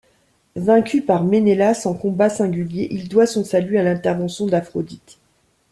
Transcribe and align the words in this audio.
Vaincu 0.55 1.03
par 1.03 1.23
Ménélas 1.23 1.83
en 1.85 1.93
combat 1.93 2.29
singulier, 2.31 2.87
il 2.89 3.07
doit 3.07 3.27
son 3.27 3.43
salut 3.43 3.77
à 3.77 3.83
l'intervention 3.83 4.47
d'Aphrodite. 4.47 5.19